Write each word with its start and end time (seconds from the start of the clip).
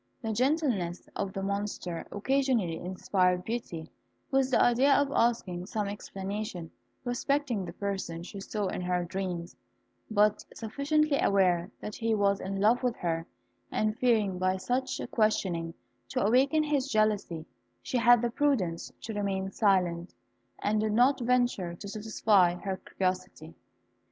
The 0.23 0.33
gentleness 0.33 1.07
of 1.15 1.31
the 1.31 1.43
monster 1.43 2.07
occasionally 2.11 2.77
inspired 2.79 3.43
Beauty 3.45 3.91
with 4.31 4.49
the 4.49 4.59
idea 4.59 4.91
of 4.95 5.11
asking 5.11 5.67
some 5.67 5.87
explanation 5.87 6.71
respecting 7.05 7.65
the 7.65 7.73
person 7.73 8.23
she 8.23 8.39
saw 8.39 8.65
in 8.65 8.81
her 8.81 9.03
dreams; 9.05 9.55
but 10.09 10.43
sufficiently 10.55 11.19
aware 11.21 11.69
that 11.81 11.93
he 11.93 12.15
was 12.15 12.39
in 12.39 12.59
love 12.59 12.81
with 12.81 12.95
her, 12.95 13.27
and 13.71 13.95
fearing 13.99 14.39
by 14.39 14.57
such 14.57 14.99
questioning 15.11 15.75
to 16.09 16.25
awaken 16.25 16.63
his 16.63 16.91
jealousy, 16.91 17.45
she 17.83 17.99
had 17.99 18.23
the 18.23 18.31
prudence 18.31 18.91
to 19.03 19.13
remain 19.13 19.51
silent, 19.51 20.15
and 20.63 20.81
did 20.81 20.93
not 20.93 21.19
venture 21.19 21.75
to 21.75 21.87
satisfy 21.87 22.55
her 22.55 22.77
curiosity. 22.77 23.53